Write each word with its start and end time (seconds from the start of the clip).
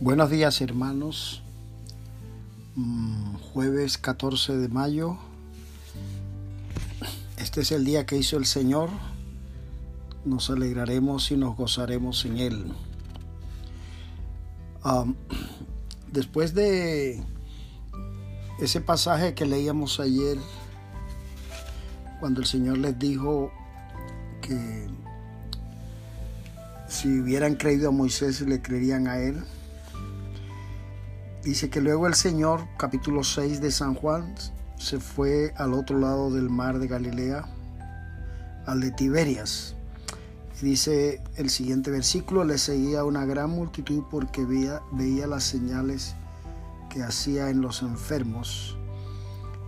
Buenos 0.00 0.28
días 0.28 0.60
hermanos, 0.60 1.42
mm, 2.74 3.36
jueves 3.36 3.96
14 3.96 4.56
de 4.56 4.68
mayo, 4.68 5.16
este 7.38 7.62
es 7.62 7.72
el 7.72 7.84
día 7.84 8.04
que 8.04 8.16
hizo 8.16 8.36
el 8.36 8.46
Señor, 8.46 8.90
nos 10.24 10.50
alegraremos 10.50 11.30
y 11.30 11.36
nos 11.36 11.56
gozaremos 11.56 12.24
en 12.24 12.38
Él. 12.38 12.72
después 16.12 16.54
de 16.54 17.22
ese 18.60 18.80
pasaje 18.80 19.34
que 19.34 19.46
leíamos 19.46 20.00
ayer, 20.00 20.38
cuando 22.20 22.40
el 22.40 22.46
Señor 22.46 22.78
les 22.78 22.98
dijo 22.98 23.50
que 24.42 24.86
si 26.94 27.20
hubieran 27.20 27.56
creído 27.56 27.88
a 27.88 27.92
Moisés 27.92 28.40
le 28.40 28.62
creerían 28.62 29.08
a 29.08 29.18
Él, 29.18 29.44
Dice 31.44 31.68
que 31.68 31.82
luego 31.82 32.06
el 32.06 32.14
Señor, 32.14 32.66
capítulo 32.78 33.22
6 33.22 33.60
de 33.60 33.70
San 33.70 33.94
Juan, 33.94 34.34
se 34.78 34.98
fue 34.98 35.52
al 35.58 35.74
otro 35.74 35.98
lado 35.98 36.30
del 36.30 36.48
mar 36.48 36.78
de 36.78 36.86
Galilea, 36.86 37.44
al 38.64 38.80
de 38.80 38.90
Tiberias. 38.92 39.74
dice 40.62 41.20
el 41.36 41.50
siguiente 41.50 41.90
versículo, 41.90 42.44
le 42.44 42.56
seguía 42.56 43.04
una 43.04 43.26
gran 43.26 43.50
multitud 43.50 44.04
porque 44.10 44.42
veía, 44.46 44.80
veía 44.92 45.26
las 45.26 45.44
señales 45.44 46.14
que 46.88 47.02
hacía 47.02 47.50
en 47.50 47.60
los 47.60 47.82
enfermos. 47.82 48.78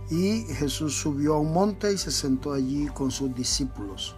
Y 0.09 0.45
Jesús 0.55 0.95
subió 0.95 1.35
a 1.35 1.39
un 1.39 1.53
monte 1.53 1.93
y 1.93 1.99
se 1.99 2.09
sentó 2.09 2.53
allí 2.53 2.87
con 2.87 3.11
sus 3.11 3.35
discípulos. 3.35 4.15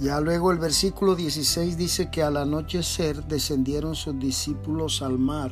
Ya 0.00 0.20
luego 0.20 0.52
el 0.52 0.58
versículo 0.58 1.16
16 1.16 1.76
dice 1.76 2.08
que 2.08 2.22
al 2.22 2.36
anochecer 2.36 3.24
descendieron 3.24 3.96
sus 3.96 4.16
discípulos 4.16 5.02
al 5.02 5.18
mar 5.18 5.50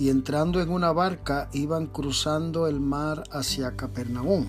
y 0.00 0.10
entrando 0.10 0.60
en 0.60 0.70
una 0.70 0.90
barca 0.90 1.48
iban 1.52 1.86
cruzando 1.86 2.66
el 2.66 2.80
mar 2.80 3.22
hacia 3.30 3.76
Capernaum. 3.76 4.48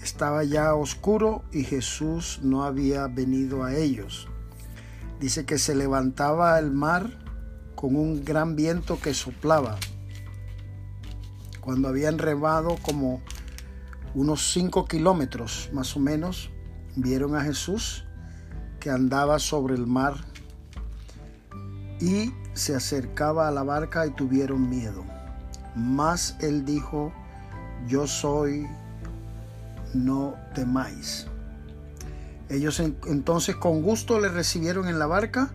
Estaba 0.00 0.44
ya 0.44 0.76
oscuro 0.76 1.42
y 1.50 1.64
Jesús 1.64 2.38
no 2.40 2.62
había 2.62 3.08
venido 3.08 3.64
a 3.64 3.74
ellos. 3.74 4.28
Dice 5.18 5.44
que 5.44 5.58
se 5.58 5.74
levantaba 5.74 6.56
el 6.60 6.70
mar 6.70 7.18
con 7.74 7.96
un 7.96 8.24
gran 8.24 8.54
viento 8.54 9.00
que 9.00 9.12
soplaba. 9.12 9.76
Cuando 11.60 11.88
habían 11.88 12.18
remado 12.18 12.76
como 12.80 13.20
unos 14.14 14.52
cinco 14.52 14.84
kilómetros 14.84 15.68
más 15.72 15.96
o 15.96 15.98
menos, 15.98 16.51
vieron 16.96 17.36
a 17.36 17.42
Jesús 17.42 18.04
que 18.80 18.90
andaba 18.90 19.38
sobre 19.38 19.74
el 19.74 19.86
mar 19.86 20.14
y 22.00 22.32
se 22.54 22.74
acercaba 22.74 23.48
a 23.48 23.50
la 23.50 23.62
barca 23.62 24.06
y 24.06 24.10
tuvieron 24.10 24.68
miedo. 24.68 25.04
Mas 25.76 26.36
él 26.40 26.64
dijo, 26.64 27.12
yo 27.86 28.06
soy, 28.06 28.66
no 29.94 30.34
temáis. 30.54 31.26
Ellos 32.48 32.80
entonces 32.80 33.56
con 33.56 33.82
gusto 33.82 34.20
le 34.20 34.28
recibieron 34.28 34.88
en 34.88 34.98
la 34.98 35.06
barca, 35.06 35.54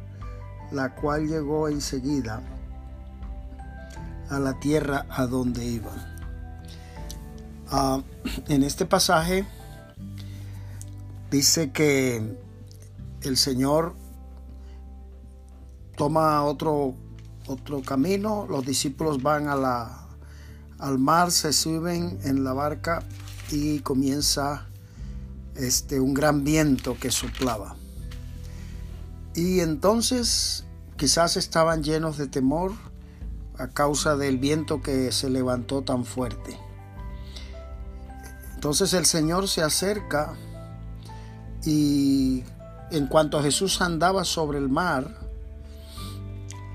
la 0.72 0.96
cual 0.96 1.28
llegó 1.28 1.70
enseguida 1.70 2.42
a 4.30 4.40
la 4.40 4.60
tierra 4.60 5.06
a 5.10 5.26
donde 5.26 5.66
iban. 5.66 6.18
Ah, 7.70 8.02
en 8.48 8.64
este 8.64 8.86
pasaje 8.86 9.46
dice 11.32 11.72
que 11.72 12.38
el 13.22 13.38
Señor 13.38 13.96
toma 15.96 16.44
otro, 16.44 16.96
otro 17.48 17.82
camino, 17.82 18.46
los 18.50 18.66
discípulos 18.66 19.22
van 19.22 19.48
a 19.48 19.56
la, 19.56 20.08
al 20.80 21.00
mar, 21.00 21.32
se 21.32 21.54
suben 21.54 22.20
en 22.24 22.44
la 22.44 22.54
barca 22.54 23.04
y 23.52 23.80
comienza 23.80 24.68
este, 25.56 26.00
un 26.00 26.14
gran 26.14 26.44
viento 26.44 26.98
que 27.00 27.12
soplaba. 27.12 27.76
Y 29.36 29.60
entonces 29.60 30.66
quizás 30.98 31.38
estaban 31.38 31.84
llenos 31.84 32.18
de 32.18 32.28
temor 32.28 32.72
a 33.58 33.68
causa 33.68 34.16
del 34.16 34.38
viento 34.38 34.82
que 34.82 35.12
se 35.12 35.30
levantó 35.30 35.82
tan 35.82 36.06
fuerte. 36.06 36.58
Entonces 38.54 38.94
el 38.94 39.06
Señor 39.06 39.48
se 39.48 39.62
acerca 39.62 40.34
y 41.68 42.46
en 42.92 43.08
cuanto 43.08 43.44
Jesús 43.44 43.82
andaba 43.82 44.24
sobre 44.24 44.58
el 44.58 44.70
mar, 44.70 45.06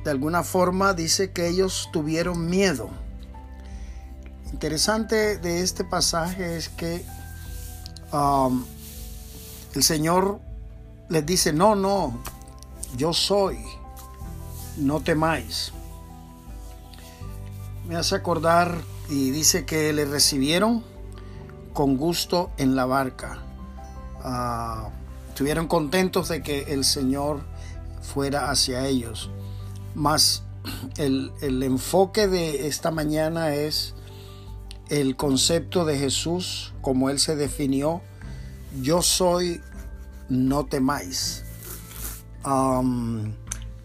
de 0.05 0.11
alguna 0.11 0.43
forma 0.43 0.93
dice 0.93 1.33
que 1.33 1.49
ellos 1.49 1.89
tuvieron 1.95 2.51
miedo. 2.51 2.91
Interesante 4.53 5.39
de 5.39 5.63
este 5.63 5.83
pasaje 5.83 6.59
es 6.59 6.69
que 6.69 7.07
um, 8.13 8.67
el 9.75 9.83
Señor 9.83 10.41
les 11.09 11.25
dice, 11.25 11.55
no, 11.55 11.75
no, 11.75 12.23
yo 12.95 13.15
soy, 13.15 13.57
no 14.77 15.01
temáis. 15.01 15.73
Me 17.89 17.97
hace 17.97 18.15
acordar 18.15 18.79
y 19.09 19.31
dice 19.31 19.65
que 19.65 19.91
le 19.95 20.05
recibieron 20.05 20.85
con 21.73 21.97
gusto 21.97 22.51
en 22.59 22.77
la 22.77 22.85
barca. 22.85 23.39
Ah, 24.23 24.89
estuvieron 25.29 25.67
contentos 25.67 26.29
de 26.29 26.43
que 26.43 26.73
el 26.73 26.85
Señor 26.85 27.41
fuera 28.03 28.51
hacia 28.51 28.87
ellos. 28.87 29.31
Más 29.95 30.45
el, 30.97 31.63
enfoque 31.63 32.29
de 32.29 32.67
esta 32.67 32.91
mañana 32.91 33.55
es 33.55 33.95
el 34.89 35.17
concepto 35.17 35.85
de 35.85 35.99
Jesús 35.99 36.73
como 36.83 37.11
Él 37.11 37.19
se 37.19 37.37
definió. 37.37 38.03
Yo 38.81 39.03
soy, 39.03 39.61
no 40.29 40.67
temáis. 40.67 41.45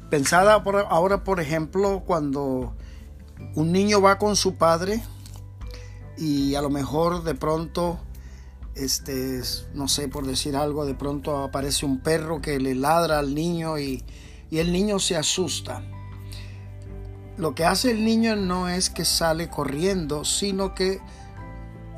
pensada 0.10 0.64
por, 0.64 0.78
ahora, 0.90 1.24
por 1.24 1.40
ejemplo, 1.40 2.04
cuando 2.06 2.74
un 3.56 3.72
niño 3.72 4.02
va 4.02 4.18
con 4.18 4.36
su 4.36 4.56
padre 4.56 5.04
y 6.18 6.56
a 6.56 6.62
lo 6.62 6.70
mejor 6.70 7.24
de 7.24 7.36
pronto, 7.36 8.00
este, 8.78 9.42
no 9.74 9.88
sé, 9.88 10.08
por 10.08 10.26
decir 10.26 10.56
algo, 10.56 10.86
de 10.86 10.94
pronto 10.94 11.44
aparece 11.44 11.86
un 11.86 12.00
perro 12.00 12.42
que 12.42 12.60
le 12.60 12.76
ladra 12.76 13.20
al 13.20 13.36
niño 13.36 13.80
y, 13.80 14.04
y 14.50 14.60
el 14.60 14.72
niño 14.72 15.00
se 15.00 15.16
asusta 15.16 15.84
lo 17.38 17.54
que 17.54 17.66
hace 17.66 17.92
el 17.92 18.04
niño 18.04 18.36
no 18.36 18.68
es 18.68 18.90
que 18.90 19.06
sale 19.06 19.50
corriendo, 19.50 20.26
sino 20.26 20.74
que 20.74 21.00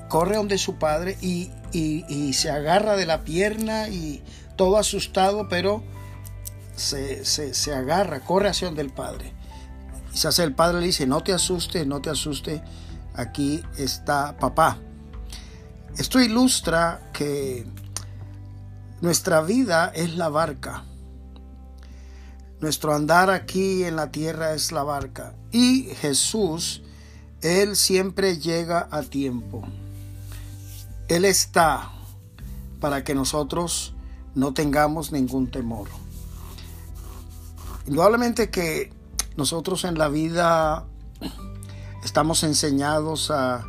corre 0.09 0.35
donde 0.35 0.57
su 0.57 0.75
padre 0.75 1.17
y, 1.21 1.51
se 2.33 2.49
agarra 2.51 2.95
de 2.95 3.05
la 3.05 3.23
pierna 3.23 3.89
y 3.89 4.21
todo 4.57 4.77
asustado, 4.77 5.47
pero 5.47 5.83
se, 6.75 7.23
se, 7.25 7.73
agarra, 7.73 8.19
corre 8.19 8.49
hacia 8.49 8.67
donde 8.67 8.81
el 8.81 8.89
padre. 8.89 9.33
Quizás 10.11 10.39
el 10.39 10.53
padre 10.53 10.81
le 10.81 10.87
dice, 10.87 11.07
no 11.07 11.21
te 11.21 11.31
asustes, 11.31 11.87
no 11.87 12.01
te 12.01 12.09
asustes, 12.09 12.61
aquí 13.13 13.63
está 13.77 14.35
papá. 14.37 14.79
Esto 15.97 16.19
ilustra 16.19 17.09
que 17.13 17.65
nuestra 19.01 19.41
vida 19.41 19.91
es 19.95 20.15
la 20.15 20.29
barca. 20.29 20.83
Nuestro 22.59 22.93
andar 22.93 23.29
aquí 23.29 23.83
en 23.83 23.95
la 23.95 24.11
tierra 24.11 24.53
es 24.53 24.71
la 24.71 24.83
barca. 24.83 25.33
Y 25.51 25.83
Jesús, 26.01 26.81
Él 27.41 27.75
siempre 27.75 28.37
llega 28.37 28.87
a 28.91 29.01
tiempo. 29.03 29.63
Él 31.07 31.25
está 31.25 31.91
para 32.79 33.03
que 33.03 33.15
nosotros 33.15 33.93
no 34.35 34.53
tengamos 34.53 35.11
ningún 35.11 35.49
temor. 35.49 35.87
Indudablemente 37.87 38.49
que 38.49 38.93
nosotros 39.35 39.85
en 39.85 39.97
la 39.97 40.09
vida 40.09 40.85
estamos 42.03 42.43
enseñados 42.43 43.31
a 43.31 43.65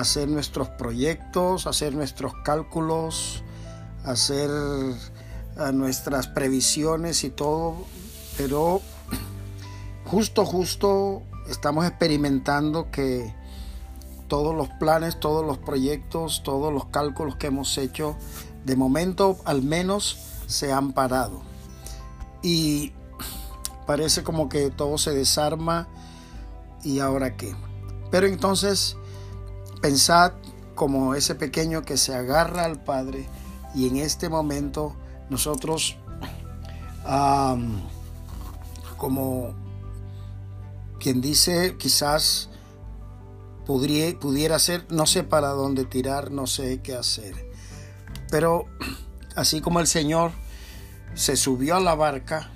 hacer 0.00 0.28
nuestros 0.28 0.68
proyectos, 0.68 1.66
hacer 1.66 1.94
nuestros 1.94 2.32
cálculos, 2.44 3.42
hacer 4.04 4.50
nuestras 5.72 6.28
previsiones 6.28 7.24
y 7.24 7.30
todo 7.30 7.84
pero 8.38 8.80
justo, 10.04 10.46
justo 10.46 11.22
estamos 11.50 11.84
experimentando 11.86 12.90
que 12.92 13.34
todos 14.28 14.54
los 14.54 14.68
planes, 14.68 15.18
todos 15.18 15.44
los 15.44 15.58
proyectos, 15.58 16.42
todos 16.44 16.72
los 16.72 16.86
cálculos 16.86 17.34
que 17.34 17.48
hemos 17.48 17.76
hecho, 17.76 18.16
de 18.64 18.76
momento 18.76 19.38
al 19.44 19.62
menos 19.62 20.18
se 20.46 20.72
han 20.72 20.92
parado. 20.92 21.42
Y 22.40 22.92
parece 23.86 24.22
como 24.22 24.48
que 24.48 24.70
todo 24.70 24.98
se 24.98 25.10
desarma 25.10 25.88
y 26.84 27.00
ahora 27.00 27.36
qué. 27.36 27.56
Pero 28.12 28.28
entonces 28.28 28.96
pensad 29.80 30.32
como 30.74 31.14
ese 31.14 31.34
pequeño 31.34 31.82
que 31.82 31.96
se 31.96 32.14
agarra 32.14 32.64
al 32.64 32.82
Padre 32.82 33.28
y 33.74 33.88
en 33.88 33.96
este 33.96 34.28
momento 34.28 34.94
nosotros 35.30 35.96
como 38.96 39.54
quien 41.00 41.20
dice 41.20 41.76
quizás 41.78 42.50
pudiera 43.66 44.58
ser, 44.58 44.86
no 44.90 45.06
sé 45.06 45.24
para 45.24 45.48
dónde 45.48 45.84
tirar, 45.84 46.30
no 46.30 46.46
sé 46.46 46.80
qué 46.80 46.94
hacer. 46.94 47.50
Pero 48.30 48.66
así 49.36 49.60
como 49.60 49.80
el 49.80 49.86
Señor 49.86 50.32
se 51.14 51.36
subió 51.36 51.76
a 51.76 51.80
la 51.80 51.94
barca 51.94 52.50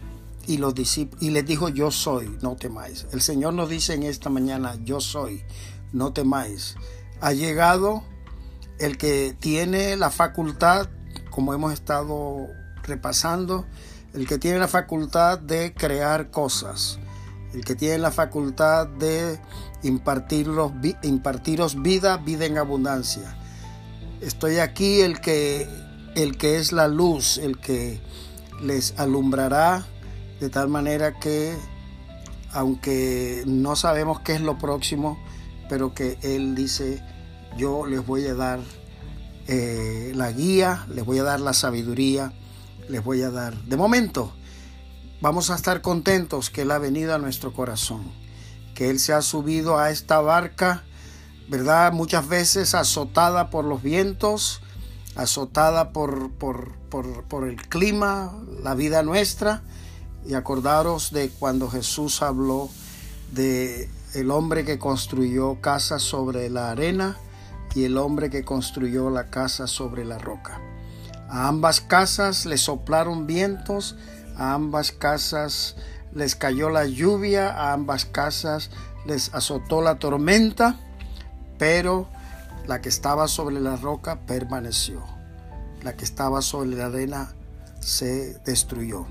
y, 0.46 0.56
los 0.56 0.74
y 0.96 1.30
les 1.30 1.46
dijo, 1.46 1.68
yo 1.68 1.90
soy, 1.90 2.38
no 2.40 2.56
temáis. 2.56 3.06
El 3.12 3.20
Señor 3.20 3.52
nos 3.52 3.68
dice 3.68 3.94
en 3.94 4.04
esta 4.04 4.30
mañana, 4.30 4.76
yo 4.84 5.00
soy, 5.00 5.44
no 5.92 6.12
temáis. 6.12 6.76
Ha 7.22 7.32
llegado 7.34 8.02
el 8.80 8.98
que 8.98 9.36
tiene 9.38 9.96
la 9.96 10.10
facultad, 10.10 10.88
como 11.30 11.54
hemos 11.54 11.72
estado 11.72 12.48
repasando, 12.82 13.64
el 14.12 14.26
que 14.26 14.38
tiene 14.38 14.58
la 14.58 14.66
facultad 14.66 15.38
de 15.38 15.72
crear 15.72 16.32
cosas, 16.32 16.98
el 17.54 17.64
que 17.64 17.76
tiene 17.76 17.98
la 17.98 18.10
facultad 18.10 18.88
de 18.88 19.38
impartirlos, 19.84 20.72
impartiros 21.04 21.80
vida, 21.80 22.16
vida 22.16 22.44
en 22.44 22.58
abundancia. 22.58 23.36
Estoy 24.20 24.58
aquí 24.58 25.00
el 25.00 25.20
que, 25.20 25.68
el 26.16 26.36
que 26.36 26.58
es 26.58 26.72
la 26.72 26.88
luz, 26.88 27.38
el 27.38 27.60
que 27.60 28.00
les 28.60 28.98
alumbrará 28.98 29.86
de 30.40 30.48
tal 30.48 30.66
manera 30.66 31.20
que, 31.20 31.54
aunque 32.50 33.44
no 33.46 33.76
sabemos 33.76 34.18
qué 34.18 34.34
es 34.34 34.40
lo 34.40 34.58
próximo, 34.58 35.22
pero 35.68 35.94
que 35.94 36.18
Él 36.22 36.56
dice, 36.56 37.00
yo 37.56 37.86
les 37.86 38.04
voy 38.04 38.26
a 38.26 38.34
dar 38.34 38.60
eh, 39.46 40.12
la 40.14 40.32
guía, 40.32 40.86
les 40.88 41.04
voy 41.04 41.18
a 41.18 41.24
dar 41.24 41.40
la 41.40 41.52
sabiduría, 41.52 42.32
les 42.88 43.02
voy 43.02 43.22
a 43.22 43.30
dar. 43.30 43.54
De 43.64 43.76
momento, 43.76 44.32
vamos 45.20 45.50
a 45.50 45.56
estar 45.56 45.82
contentos 45.82 46.50
que 46.50 46.62
Él 46.62 46.70
ha 46.70 46.78
venido 46.78 47.14
a 47.14 47.18
nuestro 47.18 47.52
corazón, 47.52 48.02
que 48.74 48.90
Él 48.90 48.98
se 48.98 49.12
ha 49.12 49.22
subido 49.22 49.78
a 49.78 49.90
esta 49.90 50.20
barca, 50.20 50.84
¿verdad? 51.48 51.92
Muchas 51.92 52.28
veces 52.28 52.74
azotada 52.74 53.50
por 53.50 53.64
los 53.64 53.82
vientos, 53.82 54.60
azotada 55.16 55.92
por, 55.92 56.30
por, 56.32 56.72
por, 56.88 57.24
por 57.24 57.48
el 57.48 57.56
clima, 57.68 58.32
la 58.62 58.74
vida 58.74 59.02
nuestra. 59.02 59.62
Y 60.24 60.34
acordaros 60.34 61.10
de 61.10 61.30
cuando 61.30 61.68
Jesús 61.68 62.22
habló 62.22 62.70
de 63.32 63.90
el 64.14 64.30
hombre 64.30 64.64
que 64.64 64.78
construyó 64.78 65.60
casa 65.60 65.98
sobre 65.98 66.48
la 66.48 66.70
arena 66.70 67.18
y 67.74 67.84
el 67.84 67.96
hombre 67.96 68.30
que 68.30 68.44
construyó 68.44 69.10
la 69.10 69.28
casa 69.30 69.66
sobre 69.66 70.04
la 70.04 70.18
roca. 70.18 70.60
A 71.28 71.48
ambas 71.48 71.80
casas 71.80 72.44
les 72.44 72.60
soplaron 72.60 73.26
vientos, 73.26 73.96
a 74.36 74.54
ambas 74.54 74.92
casas 74.92 75.76
les 76.14 76.36
cayó 76.36 76.68
la 76.68 76.84
lluvia, 76.84 77.50
a 77.50 77.72
ambas 77.72 78.04
casas 78.04 78.70
les 79.06 79.34
azotó 79.34 79.80
la 79.80 79.98
tormenta, 79.98 80.76
pero 81.58 82.08
la 82.66 82.80
que 82.80 82.88
estaba 82.88 83.28
sobre 83.28 83.60
la 83.60 83.76
roca 83.76 84.20
permaneció. 84.26 85.02
La 85.82 85.96
que 85.96 86.04
estaba 86.04 86.42
sobre 86.42 86.76
la 86.76 86.86
arena 86.86 87.34
se 87.80 88.34
destruyó. 88.44 89.06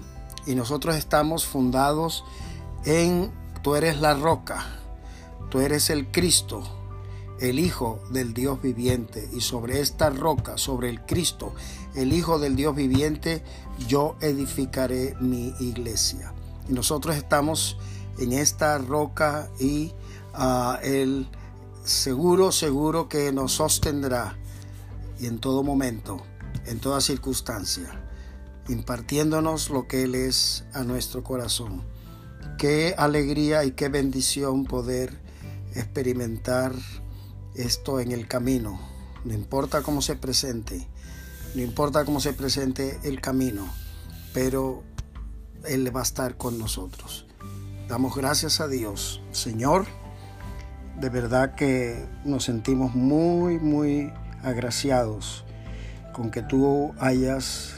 Y 0.45 0.55
nosotros 0.55 0.95
estamos 0.95 1.45
fundados 1.45 2.23
en, 2.85 3.31
tú 3.61 3.75
eres 3.75 3.99
la 3.99 4.13
roca, 4.13 4.65
tú 5.49 5.59
eres 5.59 5.89
el 5.89 6.11
Cristo, 6.11 6.80
el 7.41 7.57
Hijo 7.57 7.99
del 8.11 8.33
Dios 8.33 8.61
viviente, 8.61 9.27
y 9.33 9.41
sobre 9.41 9.81
esta 9.81 10.11
roca, 10.11 10.57
sobre 10.57 10.89
el 10.89 11.01
Cristo, 11.01 11.53
el 11.95 12.13
Hijo 12.13 12.39
del 12.39 12.55
Dios 12.55 12.75
viviente, 12.75 13.43
yo 13.87 14.15
edificaré 14.21 15.15
mi 15.19 15.53
iglesia. 15.59 16.33
Y 16.69 16.73
nosotros 16.73 17.15
estamos 17.15 17.77
en 18.19 18.31
esta 18.33 18.77
roca 18.77 19.49
y 19.59 19.91
uh, 20.37 20.75
Él 20.83 21.27
seguro, 21.83 22.51
seguro 22.51 23.09
que 23.09 23.31
nos 23.31 23.53
sostendrá 23.53 24.37
y 25.19 25.25
en 25.25 25.39
todo 25.39 25.63
momento, 25.63 26.21
en 26.65 26.79
toda 26.79 27.01
circunstancia, 27.01 28.07
impartiéndonos 28.69 29.71
lo 29.71 29.87
que 29.87 30.03
Él 30.03 30.13
es 30.13 30.63
a 30.73 30.83
nuestro 30.83 31.23
corazón. 31.23 31.83
Qué 32.59 32.93
alegría 32.95 33.63
y 33.65 33.71
qué 33.71 33.89
bendición 33.89 34.65
poder 34.65 35.19
experimentar 35.73 36.73
esto 37.55 37.99
en 37.99 38.11
el 38.11 38.27
camino. 38.27 38.79
No 39.23 39.33
importa 39.33 39.81
cómo 39.81 40.01
se 40.01 40.15
presente, 40.15 40.87
no 41.55 41.61
importa 41.61 42.05
cómo 42.05 42.19
se 42.19 42.33
presente 42.33 42.99
el 43.03 43.21
camino, 43.21 43.67
pero 44.33 44.83
Él 45.65 45.95
va 45.95 46.01
a 46.01 46.03
estar 46.03 46.37
con 46.37 46.57
nosotros. 46.57 47.25
Damos 47.87 48.15
gracias 48.15 48.61
a 48.61 48.67
Dios. 48.67 49.21
Señor, 49.31 49.85
de 50.99 51.09
verdad 51.09 51.55
que 51.55 52.07
nos 52.25 52.45
sentimos 52.45 52.95
muy, 52.95 53.59
muy 53.59 54.11
agraciados 54.43 55.43
con 56.13 56.31
que 56.31 56.41
tú 56.41 56.93
hayas 56.99 57.73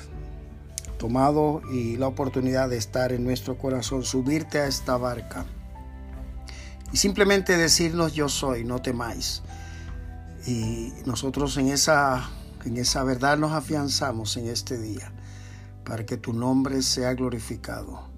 tomado 0.98 1.62
y 1.72 1.98
la 1.98 2.08
oportunidad 2.08 2.70
de 2.70 2.78
estar 2.78 3.12
en 3.12 3.24
nuestro 3.24 3.58
corazón, 3.58 4.04
subirte 4.04 4.60
a 4.60 4.68
esta 4.68 4.96
barca 4.98 5.46
y 6.94 6.98
simplemente 6.98 7.58
decirnos 7.58 8.14
yo 8.14 8.30
soy, 8.30 8.64
no 8.64 8.80
temáis. 8.80 9.42
Y 10.46 10.92
nosotros 11.06 11.56
en 11.58 11.70
esa, 11.70 12.30
en 12.66 12.76
esa 12.78 13.04
verdad 13.04 13.38
nos 13.38 13.54
afianzamos 13.54 14.36
en 14.36 14.48
este 14.48 14.78
día 14.78 15.14
para 15.86 16.06
que 16.06 16.18
tu 16.18 16.34
nombre 16.34 16.82
sea 16.82 17.14
glorificado. 17.14 18.10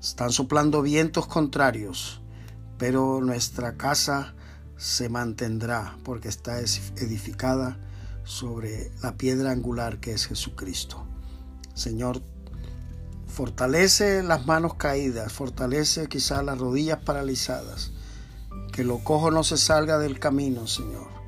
Están 0.00 0.30
soplando 0.30 0.82
vientos 0.82 1.26
contrarios, 1.26 2.20
pero 2.76 3.20
nuestra 3.22 3.76
casa 3.76 4.34
se 4.76 5.08
mantendrá 5.08 5.96
porque 6.04 6.28
está 6.28 6.58
edificada 6.58 7.78
sobre 8.24 8.90
la 9.02 9.16
piedra 9.16 9.52
angular 9.52 10.00
que 10.00 10.12
es 10.12 10.26
Jesucristo. 10.26 11.06
Señor, 11.72 12.20
fortalece 13.26 14.22
las 14.22 14.44
manos 14.44 14.74
caídas, 14.74 15.32
fortalece 15.32 16.08
quizás 16.08 16.44
las 16.44 16.58
rodillas 16.58 16.98
paralizadas, 16.98 17.92
que 18.72 18.84
lo 18.84 18.98
cojo 18.98 19.30
no 19.30 19.44
se 19.44 19.56
salga 19.56 19.98
del 19.98 20.18
camino, 20.18 20.66
Señor 20.66 21.21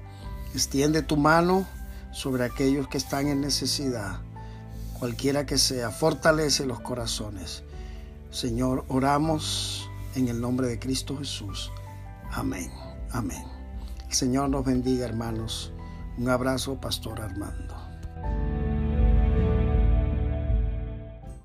Extiende 0.55 1.03
tu 1.03 1.17
mano 1.17 1.67
sobre 2.13 2.45
aquellos 2.45 2.87
que 2.87 2.97
están 2.97 3.27
en 3.27 3.41
necesidad, 3.41 4.21
cualquiera 5.01 5.47
que 5.47 5.59
sea. 5.59 5.91
Fortalece 5.91 6.65
los 6.65 6.79
corazones. 6.81 7.65
Señor, 8.31 8.85
oramos 8.87 9.91
en 10.15 10.29
el 10.29 10.41
nombre 10.41 10.69
de 10.69 10.79
Cristo 10.79 11.19
Jesús. 11.19 11.73
Amén. 12.31 12.71
Amén. 13.11 13.43
El 14.09 14.15
Señor 14.15 14.49
nos 14.49 14.65
bendiga, 14.65 15.05
hermanos. 15.05 15.73
Un 16.19 16.29
abrazo, 16.29 16.81
Pastor 16.81 17.21
Armando. 17.21 17.74